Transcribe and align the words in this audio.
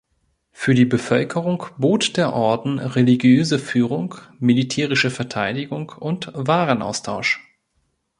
Für 0.49 0.73
die 0.73 0.85
Bevölkerung 0.85 1.67
bot 1.77 2.17
der 2.17 2.33
Orden 2.33 2.79
religiöse 2.79 3.59
Führung, 3.59 4.15
militärische 4.39 5.11
Verteidigung 5.11 5.89
und 5.89 6.31
Warenaustausch. 6.33 7.39